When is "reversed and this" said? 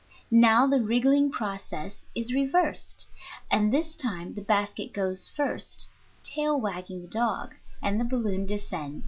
2.33-3.95